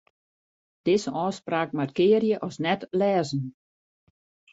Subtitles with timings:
[0.87, 3.43] Dizze ôfspraak markearje as net-lêzen.